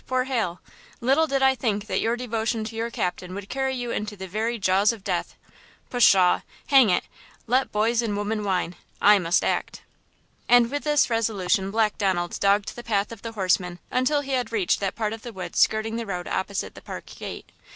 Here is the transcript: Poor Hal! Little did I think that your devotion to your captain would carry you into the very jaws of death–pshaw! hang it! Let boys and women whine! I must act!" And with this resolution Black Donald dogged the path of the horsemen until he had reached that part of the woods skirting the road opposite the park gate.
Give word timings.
Poor 0.07 0.23
Hal! 0.23 0.59
Little 0.99 1.27
did 1.27 1.43
I 1.43 1.53
think 1.53 1.85
that 1.85 2.01
your 2.01 2.15
devotion 2.17 2.63
to 2.63 2.75
your 2.75 2.89
captain 2.89 3.35
would 3.35 3.49
carry 3.49 3.75
you 3.75 3.91
into 3.91 4.15
the 4.17 4.27
very 4.27 4.57
jaws 4.57 4.91
of 4.91 5.03
death–pshaw! 5.03 6.41
hang 6.65 6.89
it! 6.89 7.03
Let 7.45 7.71
boys 7.71 8.01
and 8.01 8.17
women 8.17 8.43
whine! 8.43 8.75
I 8.99 9.19
must 9.19 9.43
act!" 9.43 9.81
And 10.49 10.71
with 10.71 10.85
this 10.85 11.11
resolution 11.11 11.69
Black 11.69 11.99
Donald 11.99 12.39
dogged 12.39 12.75
the 12.75 12.83
path 12.83 13.11
of 13.11 13.21
the 13.21 13.33
horsemen 13.33 13.77
until 13.91 14.21
he 14.21 14.31
had 14.31 14.51
reached 14.51 14.79
that 14.79 14.95
part 14.95 15.13
of 15.13 15.21
the 15.21 15.33
woods 15.33 15.59
skirting 15.59 15.97
the 15.97 16.07
road 16.07 16.27
opposite 16.27 16.73
the 16.73 16.81
park 16.81 17.05
gate. 17.05 17.51